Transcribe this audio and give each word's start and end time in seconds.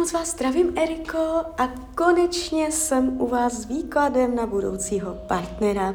moc 0.00 0.12
vás 0.12 0.30
zdravím, 0.30 0.72
Eriko, 0.78 1.18
a 1.58 1.68
konečně 1.94 2.72
jsem 2.72 3.20
u 3.20 3.26
vás 3.26 3.52
s 3.52 3.64
výkladem 3.64 4.36
na 4.36 4.46
budoucího 4.46 5.14
partnera. 5.14 5.94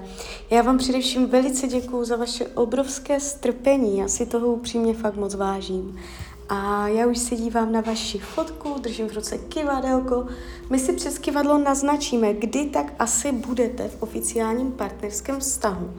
Já 0.50 0.62
vám 0.62 0.78
především 0.78 1.28
velice 1.28 1.68
děkuju 1.68 2.06
za 2.06 2.16
vaše 2.16 2.48
obrovské 2.48 3.20
strpení, 3.20 3.98
já 3.98 4.08
si 4.08 4.26
toho 4.26 4.48
upřímně 4.48 4.94
fakt 4.94 5.16
moc 5.16 5.36
vážím. 5.36 6.00
A 6.50 6.88
já 6.88 7.08
už 7.08 7.18
se 7.18 7.36
dívám 7.36 7.72
na 7.72 7.82
vaši 7.82 8.20
fotku, 8.20 8.76
držím 8.80 9.10
v 9.10 9.14
ruce 9.14 9.38
kivadelko. 9.38 10.28
My 10.70 10.80
si 10.80 10.94
přes 10.94 11.18
kivadlo 11.18 11.58
naznačíme, 11.58 12.34
kdy 12.34 12.66
tak 12.66 12.94
asi 13.00 13.32
budete 13.32 13.88
v 13.88 14.04
oficiálním 14.04 14.72
partnerském 14.72 15.40
vztahu. 15.40 15.94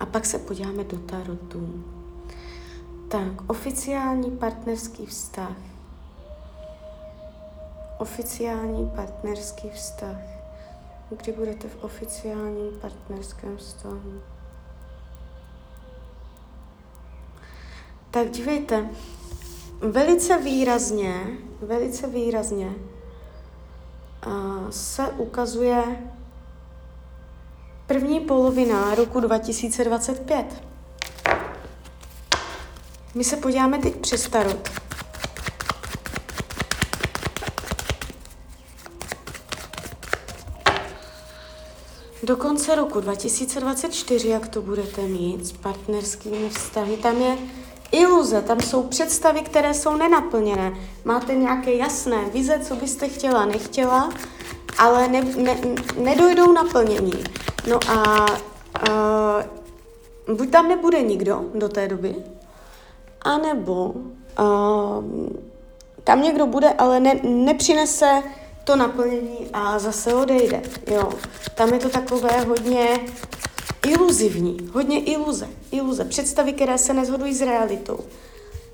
A 0.00 0.06
pak 0.06 0.26
se 0.26 0.38
podíváme 0.38 0.84
do 0.84 0.98
tarotu. 0.98 1.84
Tak, 3.08 3.50
oficiální 3.50 4.30
partnerský 4.30 5.06
vztah 5.06 5.69
oficiální 8.00 8.90
partnerský 8.96 9.70
vztah. 9.70 10.16
Kdy 11.10 11.32
budete 11.32 11.68
v 11.68 11.84
oficiálním 11.84 12.80
partnerském 12.80 13.56
vztahu? 13.56 14.22
Tak 18.10 18.30
dívejte, 18.30 18.90
velice 19.80 20.38
výrazně, 20.38 21.26
velice 21.60 22.06
výrazně 22.06 22.74
uh, 24.26 24.70
se 24.70 25.08
ukazuje 25.08 25.82
první 27.86 28.20
polovina 28.20 28.94
roku 28.94 29.20
2025. 29.20 30.64
My 33.14 33.24
se 33.24 33.36
podíváme 33.36 33.78
teď 33.78 33.96
přes 33.96 34.28
tarot. 34.28 34.89
Do 42.30 42.36
konce 42.36 42.74
roku 42.74 43.00
2024, 43.00 44.28
jak 44.28 44.48
to 44.48 44.62
budete 44.62 45.02
mít 45.02 45.46
s 45.46 45.52
partnerskými 45.52 46.48
vztahy, 46.48 46.96
tam 46.96 47.22
je 47.22 47.38
iluze, 47.92 48.42
tam 48.42 48.60
jsou 48.60 48.82
představy, 48.82 49.40
které 49.40 49.74
jsou 49.74 49.96
nenaplněné. 49.96 50.74
Máte 51.04 51.34
nějaké 51.34 51.74
jasné 51.74 52.24
vize, 52.32 52.58
co 52.58 52.76
byste 52.76 53.08
chtěla, 53.08 53.44
nechtěla, 53.44 54.10
ale 54.78 55.08
ne, 55.08 55.22
ne, 55.36 55.56
nedojdou 55.98 56.52
naplnění. 56.52 57.12
No 57.70 57.78
a 57.88 58.26
uh, 60.28 60.36
buď 60.36 60.50
tam 60.50 60.68
nebude 60.68 61.02
nikdo 61.02 61.44
do 61.54 61.68
té 61.68 61.88
doby, 61.88 62.14
anebo 63.22 63.84
uh, 63.84 65.04
tam 66.04 66.22
někdo 66.22 66.46
bude, 66.46 66.70
ale 66.70 67.00
ne, 67.00 67.20
nepřinese 67.22 68.22
to 68.70 68.76
naplnění 68.76 69.48
a 69.52 69.78
zase 69.78 70.14
odejde. 70.14 70.62
Jo. 70.90 71.08
Tam 71.54 71.74
je 71.74 71.78
to 71.78 71.88
takové 71.88 72.40
hodně 72.40 73.00
iluzivní, 73.86 74.70
hodně 74.72 75.04
iluze, 75.04 75.48
iluze, 75.70 76.04
představy, 76.04 76.52
které 76.52 76.78
se 76.78 76.94
nezhodují 76.94 77.34
s 77.34 77.40
realitou. 77.40 77.98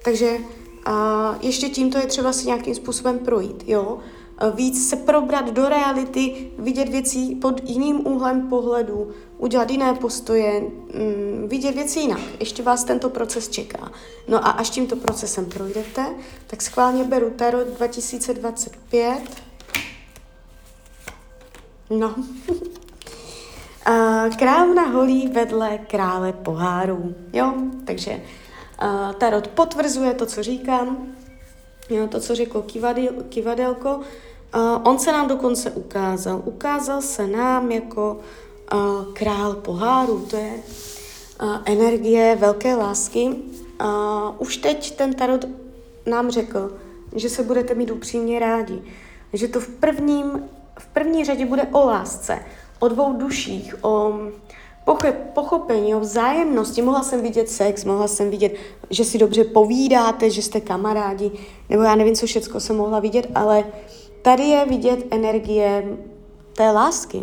Takže 0.04 0.38
a 0.84 1.34
ještě 1.40 1.68
tímto 1.68 1.98
je 1.98 2.06
třeba 2.06 2.32
si 2.32 2.46
nějakým 2.46 2.74
způsobem 2.74 3.18
projít, 3.18 3.64
jo. 3.66 3.98
Víc 4.54 4.88
se 4.88 4.96
probrat 4.96 5.50
do 5.50 5.68
reality, 5.68 6.50
vidět 6.58 6.88
věci 6.88 7.36
pod 7.42 7.60
jiným 7.64 8.06
úhlem 8.06 8.48
pohledu, 8.48 9.10
udělat 9.38 9.70
jiné 9.70 9.94
postoje, 9.94 10.60
mm, 10.60 11.48
vidět 11.48 11.74
věci 11.74 12.00
jinak. 12.00 12.20
Ještě 12.40 12.62
vás 12.62 12.84
tento 12.84 13.08
proces 13.10 13.48
čeká. 13.48 13.92
No 14.28 14.46
a 14.46 14.50
až 14.50 14.70
tímto 14.70 14.96
procesem 14.96 15.46
projdete, 15.46 16.06
tak 16.46 16.62
schválně 16.62 17.04
beru 17.04 17.30
Tarot 17.30 17.66
2025, 17.66 19.45
No. 21.90 22.14
Královna 24.38 24.82
holí 24.82 25.28
vedle 25.28 25.78
krále 25.78 26.32
pohárů. 26.32 27.14
Jo, 27.32 27.54
takže 27.84 28.22
uh, 28.82 29.12
Tarot 29.12 29.48
potvrzuje 29.48 30.14
to, 30.14 30.26
co 30.26 30.42
říkám, 30.42 31.06
jo, 31.90 32.06
to, 32.06 32.20
co 32.20 32.34
řekl 32.34 32.62
kivadel, 32.62 33.12
kivadelko. 33.28 33.96
Uh, 33.96 34.02
on 34.84 34.98
se 34.98 35.12
nám 35.12 35.28
dokonce 35.28 35.70
ukázal. 35.70 36.42
Ukázal 36.44 37.02
se 37.02 37.26
nám 37.26 37.72
jako 37.72 38.20
král 39.12 39.54
pohárů. 39.54 40.26
To 40.30 40.36
je 40.36 40.52
energie 41.64 42.36
velké 42.36 42.74
lásky. 42.74 43.36
Už 44.38 44.56
teď 44.56 44.96
ten 44.96 45.14
Tarot 45.14 45.44
nám 46.06 46.30
řekl, 46.30 46.76
že 47.14 47.28
se 47.28 47.42
budete 47.42 47.74
mít 47.74 47.90
upřímně 47.90 48.38
rádi. 48.38 48.82
Že 49.32 49.48
to 49.48 49.60
v 49.60 49.68
prvním 49.68 50.48
v 50.78 50.86
první 50.86 51.24
řadě 51.24 51.46
bude 51.46 51.62
o 51.62 51.86
lásce, 51.86 52.38
o 52.78 52.88
dvou 52.88 53.12
duších, 53.12 53.74
o 53.82 54.18
pochopení, 55.34 55.94
o 55.94 56.00
vzájemnosti. 56.00 56.82
Mohla 56.82 57.02
jsem 57.02 57.22
vidět 57.22 57.48
sex, 57.48 57.84
mohla 57.84 58.08
jsem 58.08 58.30
vidět, 58.30 58.54
že 58.90 59.04
si 59.04 59.18
dobře 59.18 59.44
povídáte, 59.44 60.30
že 60.30 60.42
jste 60.42 60.60
kamarádi, 60.60 61.30
nebo 61.68 61.82
já 61.82 61.94
nevím, 61.94 62.14
co 62.14 62.26
všechno 62.26 62.60
jsem 62.60 62.76
mohla 62.76 63.00
vidět, 63.00 63.26
ale 63.34 63.64
tady 64.22 64.42
je 64.42 64.64
vidět 64.66 65.04
energie 65.10 65.96
té 66.52 66.70
lásky. 66.70 67.22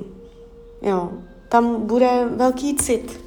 Jo, 0.81 1.09
tam 1.49 1.81
bude 1.81 2.27
velký 2.35 2.75
cit. 2.75 3.19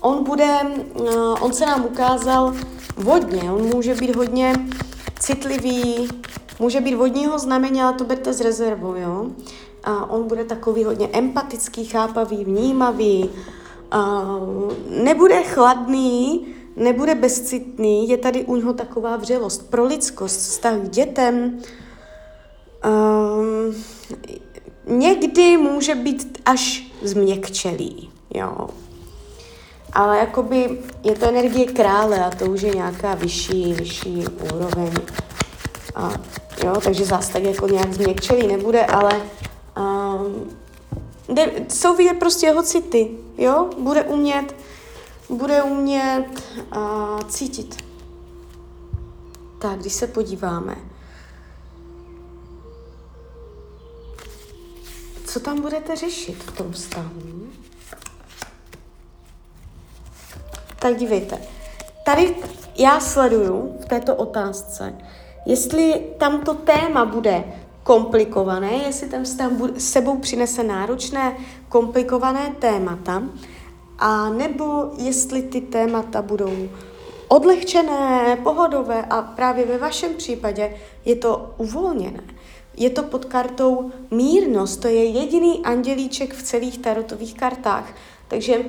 On 0.00 0.24
bude, 0.24 0.60
uh, 1.00 1.08
on 1.40 1.52
se 1.52 1.66
nám 1.66 1.84
ukázal 1.84 2.54
vodně, 2.96 3.52
on 3.52 3.62
může 3.74 3.94
být 3.94 4.16
hodně 4.16 4.52
citlivý, 5.18 6.08
Může 6.58 6.80
být 6.80 6.94
vodního 6.94 7.38
znamení, 7.38 7.82
ale 7.82 7.92
to 7.92 8.04
berte 8.04 8.32
z 8.32 8.40
rezervou, 8.40 8.94
jo. 8.94 9.26
A 9.84 10.10
on 10.10 10.28
bude 10.28 10.44
takový 10.44 10.84
hodně 10.84 11.08
empatický, 11.12 11.84
chápavý, 11.84 12.44
vnímavý, 12.44 13.30
a 13.90 14.22
nebude 14.88 15.42
chladný, 15.42 16.46
nebude 16.76 17.14
bezcitný, 17.14 18.08
je 18.08 18.16
tady 18.16 18.44
u 18.44 18.56
něho 18.56 18.72
taková 18.72 19.16
vřelost 19.16 19.70
pro 19.70 19.84
lidskost, 19.84 20.40
vztah 20.40 20.78
k 20.78 20.88
dětem. 20.88 21.58
Um, 22.86 23.74
někdy 24.86 25.56
může 25.56 25.94
být 25.94 26.40
až 26.44 26.92
změkčelý, 27.02 28.10
jo. 28.34 28.68
Ale 29.92 30.18
jakoby 30.18 30.78
je 31.04 31.14
to 31.14 31.26
energie 31.26 31.66
krále 31.66 32.24
a 32.24 32.30
to 32.30 32.44
už 32.44 32.62
je 32.62 32.74
nějaká 32.74 33.14
vyšší, 33.14 33.72
vyšší 33.72 34.24
úroveň. 34.52 34.92
A 35.96 36.12
jo, 36.64 36.80
takže 36.84 37.04
zase 37.04 37.32
tak 37.32 37.42
jako 37.42 37.68
nějak 37.68 37.92
změkčelý 37.92 38.46
nebude, 38.46 38.86
ale 38.86 39.20
um, 39.76 40.56
de, 41.34 41.52
jsou 41.68 41.96
vidět 41.96 42.18
prostě 42.18 42.46
jeho 42.46 42.62
city, 42.62 43.10
jo, 43.38 43.70
bude 43.78 44.02
umět, 44.02 44.54
bude 45.28 45.62
umět 45.62 46.26
uh, 46.76 47.20
cítit. 47.28 47.84
Tak, 49.58 49.78
když 49.78 49.92
se 49.92 50.06
podíváme, 50.06 50.76
co 55.24 55.40
tam 55.40 55.60
budete 55.60 55.96
řešit 55.96 56.42
v 56.42 56.56
tom 56.56 56.72
vztahu? 56.72 57.46
Tak 60.78 60.96
dívejte, 60.96 61.38
tady 62.04 62.36
já 62.76 63.00
sleduju 63.00 63.78
v 63.82 63.84
této 63.84 64.16
otázce, 64.16 64.94
Jestli 65.46 66.02
tam 66.18 66.40
to 66.40 66.54
téma 66.54 67.04
bude 67.04 67.44
komplikované, 67.82 68.72
jestli 68.72 69.08
ten 69.08 69.24
vztah 69.24 69.50
sebou 69.78 70.18
přinese 70.18 70.62
náročné, 70.62 71.36
komplikované 71.68 72.54
témata, 72.58 73.22
a 73.98 74.28
nebo 74.30 74.90
jestli 74.98 75.42
ty 75.42 75.60
témata 75.60 76.22
budou 76.22 76.68
odlehčené, 77.28 78.36
pohodové 78.42 79.04
a 79.04 79.22
právě 79.22 79.66
ve 79.66 79.78
vašem 79.78 80.14
případě 80.14 80.76
je 81.04 81.16
to 81.16 81.54
uvolněné. 81.58 82.22
Je 82.76 82.90
to 82.90 83.02
pod 83.02 83.24
kartou 83.24 83.90
mírnost, 84.10 84.80
to 84.80 84.88
je 84.88 85.04
jediný 85.04 85.64
andělíček 85.64 86.34
v 86.34 86.42
celých 86.42 86.78
tarotových 86.78 87.34
kartách. 87.34 87.94
Takže 88.28 88.58
uh, 88.58 88.64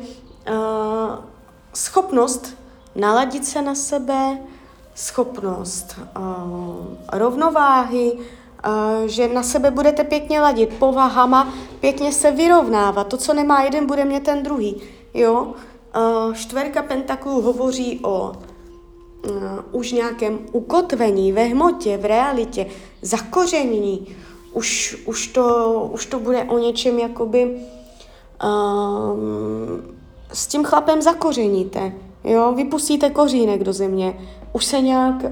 schopnost 1.74 2.58
naladit 2.96 3.46
se 3.46 3.62
na 3.62 3.76
sebe, 3.76 4.38
schopnost 4.98 5.96
uh, 6.00 6.76
rovnováhy, 7.14 8.12
uh, 8.14 9.06
že 9.06 9.28
na 9.28 9.44
sebe 9.44 9.72
budete 9.72 10.04
pěkně 10.04 10.42
ladit, 10.42 10.74
povahama, 10.74 11.54
pěkně 11.80 12.12
se 12.12 12.32
vyrovnávat. 12.32 13.08
To, 13.08 13.18
co 13.18 13.34
nemá 13.34 13.64
jeden, 13.64 13.86
bude 13.86 14.06
mít 14.06 14.24
ten 14.24 14.44
druhý. 14.44 14.82
Jo? 15.14 15.54
Uh, 15.98 16.34
čtverka 16.34 16.84
pentaklů 16.84 17.42
hovoří 17.42 18.00
o 18.04 18.32
už 19.72 19.92
nějakém 19.92 20.40
ukotvení 20.52 21.32
ve 21.32 21.44
hmotě, 21.44 21.98
v 21.98 22.06
realitě, 22.06 22.66
zakoření. 23.02 24.16
Už, 24.54 24.98
už, 25.06 25.28
to, 25.28 25.90
už 25.94 26.06
to 26.06 26.20
bude 26.20 26.44
o 26.44 26.58
něčem 26.58 27.00
jakoby 27.00 27.62
uh, 28.44 29.20
s 30.34 30.48
tím 30.48 30.64
chlapem 30.64 31.02
zakořeníte. 31.02 31.94
Jo, 32.24 32.54
vypustíte 32.56 33.10
kořínek 33.10 33.64
do 33.64 33.74
země, 33.74 34.20
už 34.54 34.66
se 34.66 34.82
nějak 34.82 35.16
uh, 35.24 35.30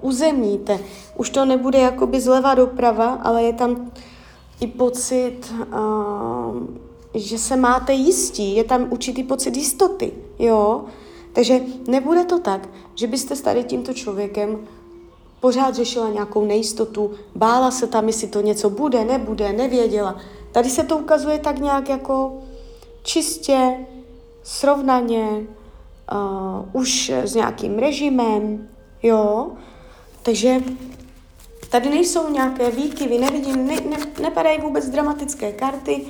uzemníte. 0.00 0.78
Už 1.16 1.30
to 1.30 1.44
nebude 1.44 1.78
jakoby 1.78 2.20
zleva 2.20 2.54
doprava, 2.54 3.14
ale 3.22 3.42
je 3.42 3.52
tam 3.52 3.90
i 4.60 4.66
pocit, 4.66 5.54
uh, 5.72 6.56
že 7.14 7.38
se 7.38 7.56
máte 7.56 7.92
jistí, 7.92 8.56
je 8.56 8.64
tam 8.64 8.86
určitý 8.90 9.22
pocit 9.22 9.56
jistoty, 9.56 10.12
jo. 10.38 10.84
Takže 11.32 11.60
nebude 11.88 12.24
to 12.24 12.38
tak, 12.38 12.68
že 12.94 13.06
byste 13.06 13.36
s 13.36 13.40
tady 13.40 13.64
tímto 13.64 13.92
člověkem 13.92 14.58
pořád 15.40 15.74
řešila 15.74 16.08
nějakou 16.08 16.44
nejistotu, 16.44 17.10
bála 17.34 17.70
se 17.70 17.86
tam, 17.86 18.06
jestli 18.06 18.28
to 18.28 18.40
něco 18.40 18.70
bude, 18.70 19.04
nebude, 19.04 19.52
nevěděla. 19.52 20.16
Tady 20.52 20.70
se 20.70 20.84
to 20.84 20.98
ukazuje 20.98 21.38
tak 21.38 21.58
nějak 21.58 21.88
jako 21.88 22.38
čistě, 23.02 23.86
srovnaně, 24.42 25.46
uh, 26.12 26.80
už 26.82 27.10
s 27.10 27.34
nějakým 27.34 27.78
režimem, 27.78 28.68
jo. 29.02 29.50
Takže 30.22 30.62
tady 31.70 31.90
nejsou 31.90 32.30
nějaké 32.30 32.70
výkyvy, 32.70 33.18
nevidím, 33.18 33.66
ne, 33.66 33.74
ne, 33.74 33.96
nepadají 34.22 34.60
vůbec 34.60 34.88
dramatické 34.88 35.52
karty. 35.52 36.02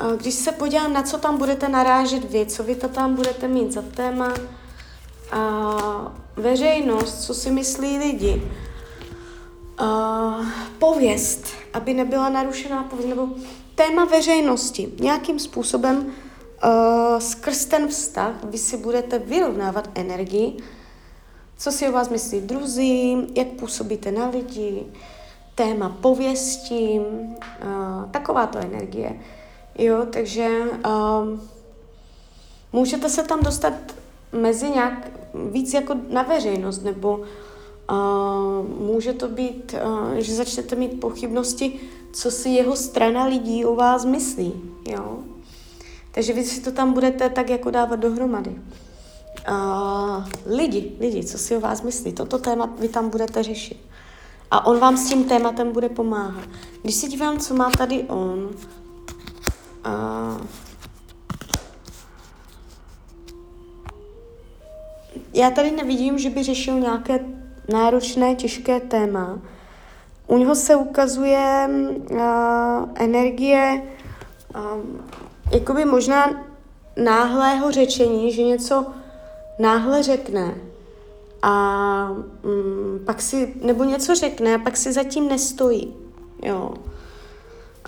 Uh, 0.00 0.16
když 0.16 0.34
se 0.34 0.52
podívám, 0.52 0.92
na 0.92 1.02
co 1.02 1.18
tam 1.18 1.38
budete 1.38 1.68
narážet 1.68 2.30
vy, 2.30 2.46
co 2.46 2.62
vy 2.64 2.74
to 2.74 2.88
tam 2.88 3.14
budete 3.14 3.48
mít 3.48 3.72
za 3.72 3.82
téma, 3.82 4.28
uh, 4.28 6.08
veřejnost, 6.36 7.24
co 7.24 7.34
si 7.34 7.50
myslí 7.50 7.98
lidi, 7.98 8.42
uh, 9.80 10.46
pověst, 10.78 11.46
aby 11.72 11.94
nebyla 11.94 12.28
narušená 12.28 12.82
pověst, 12.82 13.08
nebo 13.08 13.28
téma 13.74 14.04
veřejnosti. 14.04 14.92
Nějakým 15.00 15.38
způsobem 15.38 16.12
uh, 16.64 17.18
skrz 17.18 17.64
ten 17.64 17.88
vztah 17.88 18.44
vy 18.44 18.58
si 18.58 18.76
budete 18.76 19.18
vyrovnávat 19.18 19.90
energii, 19.94 20.56
co 21.58 21.72
si 21.72 21.88
o 21.88 21.92
vás 21.92 22.08
myslí 22.08 22.40
druzí, 22.40 23.26
jak 23.34 23.48
působíte 23.48 24.12
na 24.12 24.28
lidi, 24.28 24.86
téma 25.54 25.88
pověsti, 26.00 27.00
uh, 27.00 28.10
taková 28.10 28.46
to 28.46 28.58
energie. 28.58 29.20
Jo, 29.78 30.06
takže 30.10 30.60
uh, 30.86 31.38
můžete 32.72 33.08
se 33.08 33.22
tam 33.22 33.40
dostat 33.40 33.72
mezi 34.32 34.70
nějak 34.70 35.10
víc 35.50 35.74
jako 35.74 35.94
na 36.10 36.22
veřejnost, 36.22 36.84
nebo 36.84 37.16
uh, 37.90 38.86
může 38.86 39.12
to 39.12 39.28
být, 39.28 39.74
uh, 39.84 40.14
že 40.14 40.34
začnete 40.34 40.76
mít 40.76 41.00
pochybnosti, 41.00 41.80
co 42.12 42.30
si 42.30 42.48
jeho 42.48 42.76
strana 42.76 43.24
lidí 43.24 43.64
o 43.64 43.74
vás 43.74 44.04
myslí, 44.04 44.52
jo. 44.88 45.18
Takže 46.16 46.32
vy 46.32 46.44
si 46.44 46.60
to 46.60 46.72
tam 46.72 46.92
budete 46.92 47.30
tak 47.30 47.50
jako 47.50 47.70
dávat 47.70 47.96
dohromady. 47.96 48.50
Uh, 49.50 50.24
lidi, 50.46 50.96
lidi, 51.00 51.24
co 51.24 51.38
si 51.38 51.56
o 51.56 51.60
vás 51.60 51.82
myslí, 51.82 52.12
toto 52.12 52.38
téma 52.38 52.74
vy 52.78 52.88
tam 52.88 53.10
budete 53.10 53.42
řešit. 53.42 53.80
A 54.50 54.66
on 54.66 54.78
vám 54.78 54.96
s 54.96 55.08
tím 55.08 55.24
tématem 55.24 55.72
bude 55.72 55.88
pomáhat. 55.88 56.48
Když 56.82 56.94
si 56.94 57.08
dívám, 57.08 57.38
co 57.38 57.54
má 57.54 57.70
tady 57.70 58.02
on, 58.02 58.50
uh, 59.86 60.46
já 65.34 65.50
tady 65.50 65.70
nevidím, 65.70 66.18
že 66.18 66.30
by 66.30 66.42
řešil 66.42 66.80
nějaké 66.80 67.20
náročné, 67.72 68.34
těžké 68.34 68.80
téma. 68.80 69.38
U 70.26 70.38
něho 70.38 70.54
se 70.54 70.76
ukazuje 70.76 71.68
uh, 72.10 72.18
energie 72.94 73.82
jakoby 75.50 75.84
možná 75.84 76.30
náhlého 76.96 77.72
řečení, 77.72 78.32
že 78.32 78.42
něco 78.42 78.86
náhle 79.58 80.02
řekne 80.02 80.54
a 81.42 82.10
um, 82.42 83.00
pak 83.06 83.22
si, 83.22 83.54
nebo 83.62 83.84
něco 83.84 84.14
řekne 84.14 84.54
a 84.54 84.58
pak 84.58 84.76
si 84.76 84.92
zatím 84.92 85.28
nestojí, 85.28 85.94
jo. 86.42 86.74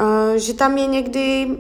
Uh, 0.01 0.35
že 0.37 0.55
tam 0.55 0.79
je 0.79 0.87
někdy, 0.87 1.57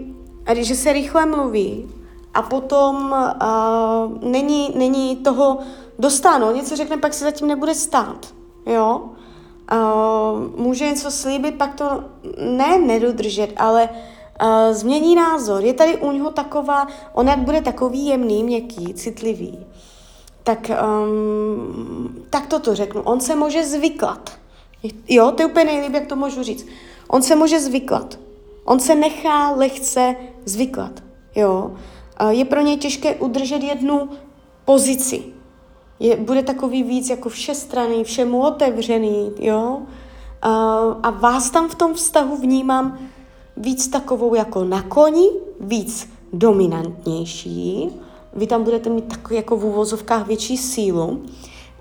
že 0.54 0.74
se 0.74 0.92
rychle 0.92 1.26
mluví 1.26 1.90
a 2.34 2.42
potom 2.42 3.14
uh, 3.42 4.30
není, 4.30 4.72
není 4.74 5.16
toho 5.16 5.58
dostáno. 5.98 6.52
Něco 6.52 6.76
řekne, 6.76 6.96
pak 6.96 7.14
si 7.14 7.24
zatím 7.24 7.48
nebude 7.48 7.74
stát. 7.74 8.34
Jo? 8.66 9.02
Uh, 9.72 10.60
může 10.60 10.84
něco 10.84 11.10
slíbit, 11.10 11.54
pak 11.54 11.74
to 11.74 12.04
ne 12.38 12.78
nedodržet, 12.78 13.52
ale 13.56 13.88
změní 14.70 15.14
názor. 15.14 15.64
Je 15.64 15.74
tady 15.74 15.96
u 15.96 16.12
něho 16.12 16.30
taková, 16.30 16.86
on 17.12 17.28
jak 17.28 17.38
bude 17.38 17.62
takový 17.62 18.06
jemný, 18.06 18.44
měkký, 18.44 18.94
citlivý, 18.94 19.66
tak, 20.42 20.70
um, 21.04 22.24
tak 22.30 22.46
to 22.46 22.58
to 22.58 22.74
řeknu. 22.74 23.02
On 23.02 23.20
se 23.20 23.34
může 23.34 23.66
zvyklat. 23.66 24.30
Jo, 25.08 25.30
to 25.30 25.42
je 25.42 25.46
úplně 25.46 25.64
nejlíp, 25.64 25.94
jak 25.94 26.06
to 26.06 26.16
můžu 26.16 26.42
říct. 26.42 26.66
On 27.08 27.22
se 27.22 27.36
může 27.36 27.60
zvyklat. 27.60 28.18
On 28.64 28.80
se 28.80 28.94
nechá 28.94 29.50
lehce 29.50 30.16
zvyklat. 30.44 31.02
Jo 31.36 31.70
je 32.28 32.44
pro 32.44 32.60
něj 32.60 32.76
těžké 32.76 33.14
udržet 33.14 33.62
jednu 33.62 34.08
pozici. 34.64 35.22
Je, 36.00 36.16
bude 36.16 36.42
takový 36.42 36.82
víc 36.82 37.10
jako 37.10 37.28
všestranný, 37.28 38.04
všemu 38.04 38.40
otevřený, 38.40 39.32
jo. 39.38 39.82
A, 40.42 40.50
a 41.02 41.10
vás 41.10 41.50
tam 41.50 41.68
v 41.68 41.74
tom 41.74 41.94
vztahu 41.94 42.36
vnímám 42.36 42.98
víc 43.60 43.88
takovou 43.88 44.34
jako 44.34 44.64
na 44.64 44.82
koni, 44.82 45.28
víc 45.60 46.10
dominantnější. 46.32 47.90
Vy 48.32 48.46
tam 48.46 48.64
budete 48.64 48.90
mít 48.90 49.08
takový 49.08 49.36
jako 49.36 49.56
v 49.56 49.64
úvozovkách 49.64 50.26
větší 50.26 50.56
sílu. 50.56 51.22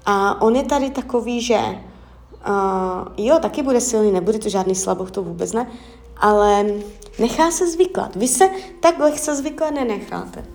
A 0.06 0.42
on 0.42 0.56
je 0.56 0.64
tady 0.64 0.90
takový, 0.90 1.42
že 1.42 1.60
uh, 1.60 3.26
jo, 3.26 3.40
taky 3.42 3.64
bude 3.64 3.82
silný, 3.82 4.12
nebude 4.12 4.40
to 4.40 4.50
žádný 4.50 4.76
slaboch, 4.76 5.12
to 5.12 5.24
vůbec 5.24 5.54
ne, 5.54 5.68
ale 6.18 6.66
nechá 7.20 7.52
se 7.52 7.68
zvyklat. 7.68 8.16
Vy 8.16 8.28
se 8.28 8.50
tak 8.80 9.00
lehce 9.00 9.36
zvyklat 9.36 9.74
nenecháte. 9.74 10.46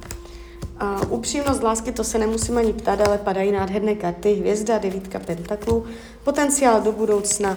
A 0.79 1.01
upřímnost 1.09 1.63
lásky, 1.63 1.93
to 1.93 2.05
se 2.05 2.19
nemusím 2.19 2.59
ani 2.59 2.73
ptát, 2.73 3.01
ale 3.01 3.19
padají 3.19 3.53
nádherné 3.53 3.95
karty, 3.95 4.35
hvězda, 4.35 4.79
devítka 4.79 5.19
pentaklů, 5.19 5.85
potenciál 6.25 6.81
do 6.81 6.93
budoucna 6.93 7.57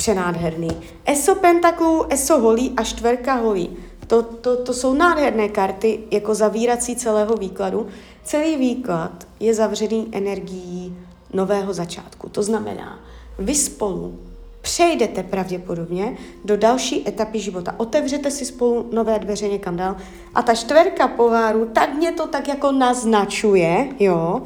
přenádherný. 0.00 0.70
Eso 1.04 1.34
pentaklů, 1.34 2.04
eso 2.08 2.38
holí 2.38 2.72
a 2.76 2.84
čtverka 2.84 3.34
holí. 3.34 3.76
To, 4.06 4.22
to, 4.22 4.64
to 4.64 4.74
jsou 4.74 4.94
nádherné 4.94 5.48
karty 5.48 6.00
jako 6.10 6.34
zavírací 6.34 6.96
celého 6.96 7.34
výkladu. 7.34 7.86
Celý 8.24 8.56
výklad 8.56 9.26
je 9.40 9.54
zavřený 9.54 10.08
energií 10.12 10.96
nového 11.32 11.72
začátku. 11.72 12.28
To 12.28 12.42
znamená, 12.42 13.00
vy 13.38 13.54
spolu 13.54 14.18
přejdete 14.60 15.22
pravděpodobně 15.22 16.16
do 16.44 16.56
další 16.56 17.08
etapy 17.08 17.40
života. 17.40 17.74
Otevřete 17.76 18.30
si 18.30 18.44
spolu 18.44 18.88
nové 18.92 19.18
dveře 19.18 19.48
někam 19.48 19.76
dál. 19.76 19.96
A 20.34 20.42
ta 20.42 20.54
čtverka 20.54 21.08
poháru, 21.08 21.68
tak 21.72 21.94
mě 21.94 22.12
to 22.12 22.26
tak 22.26 22.48
jako 22.48 22.72
naznačuje, 22.72 23.88
jo. 23.98 24.42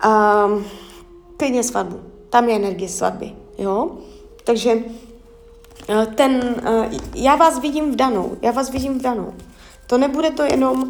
A 0.00 0.44
klidně 1.36 1.62
svatbu. 1.62 2.00
Tam 2.30 2.48
je 2.48 2.56
energie 2.56 2.88
svatby, 2.88 3.32
jo. 3.58 3.90
Takže 4.44 4.70
eh, 5.88 6.06
ten, 6.06 6.56
eh, 6.64 6.90
já 7.14 7.36
vás 7.36 7.58
vidím 7.58 7.92
v 7.92 7.96
danou, 7.96 8.36
já 8.42 8.50
vás 8.50 8.70
vidím 8.70 8.98
v 8.98 9.02
danou. 9.02 9.34
To 9.86 9.98
nebude 9.98 10.30
to 10.30 10.42
jenom 10.42 10.82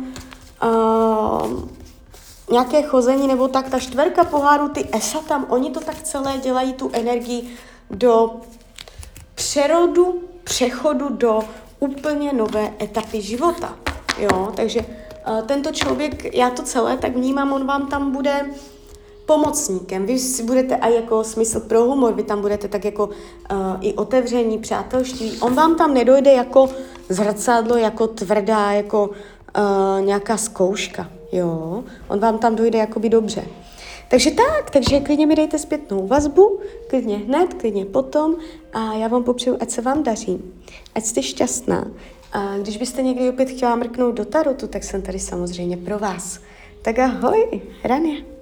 uh, 0.62 1.68
nějaké 2.50 2.82
chození 2.82 3.26
nebo 3.26 3.48
tak, 3.48 3.68
ta 3.68 3.78
čtverka 3.78 4.24
poháru, 4.24 4.68
ty 4.68 4.88
esa 4.92 5.18
tam, 5.18 5.46
oni 5.48 5.70
to 5.70 5.80
tak 5.80 6.02
celé 6.02 6.38
dělají 6.38 6.72
tu 6.72 6.90
energii 6.92 7.54
do 7.90 8.40
přerodu, 9.34 10.22
přechodu 10.44 11.08
do 11.08 11.40
úplně 11.78 12.32
nové 12.32 12.72
etapy 12.82 13.22
života. 13.22 13.76
Jo, 14.18 14.52
takže 14.56 14.80
uh, 14.80 15.40
tento 15.46 15.72
člověk, 15.72 16.34
já 16.34 16.50
to 16.50 16.62
celé 16.62 16.96
tak 16.96 17.16
vnímám, 17.16 17.52
on 17.52 17.66
vám 17.66 17.86
tam 17.86 18.12
bude 18.12 18.50
pomocníkem. 19.26 20.06
Vy 20.06 20.18
si 20.18 20.42
budete 20.42 20.74
i 20.74 20.94
jako 20.94 21.24
smysl 21.24 21.60
pro 21.60 21.84
humor, 21.84 22.14
vy 22.14 22.22
tam 22.22 22.40
budete 22.40 22.68
tak 22.68 22.84
jako 22.84 23.06
uh, 23.06 23.12
i 23.80 23.94
otevření, 23.94 24.58
přátelství. 24.58 25.38
On 25.40 25.54
vám 25.54 25.76
tam 25.76 25.94
nedojde 25.94 26.32
jako 26.32 26.68
zrcadlo, 27.08 27.76
jako 27.76 28.06
tvrdá, 28.06 28.72
jako 28.72 29.06
uh, 29.08 30.04
nějaká 30.04 30.36
zkouška. 30.36 31.10
Jo, 31.32 31.84
on 32.08 32.18
vám 32.18 32.38
tam 32.38 32.56
dojde 32.56 32.78
jakoby 32.78 33.08
dobře. 33.08 33.44
Takže 34.10 34.30
tak, 34.30 34.70
takže 34.70 35.00
klidně 35.00 35.26
mi 35.26 35.36
dejte 35.36 35.58
zpětnou 35.58 36.06
vazbu, 36.06 36.60
klidně 36.88 37.16
hned, 37.16 37.54
klidně 37.54 37.84
potom 37.84 38.36
a 38.72 38.94
já 38.94 39.08
vám 39.08 39.24
popřeju, 39.24 39.56
ať 39.60 39.70
se 39.70 39.82
vám 39.82 40.02
daří, 40.02 40.52
ať 40.94 41.04
jste 41.04 41.22
šťastná. 41.22 41.90
A 42.32 42.58
když 42.58 42.76
byste 42.76 43.02
někdy 43.02 43.28
opět 43.28 43.50
chtěla 43.50 43.76
mrknout 43.76 44.14
do 44.14 44.24
tarotu, 44.24 44.66
tak 44.66 44.84
jsem 44.84 45.02
tady 45.02 45.18
samozřejmě 45.18 45.76
pro 45.76 45.98
vás. 45.98 46.38
Tak 46.82 46.98
ahoj, 46.98 47.62
Rania. 47.84 48.33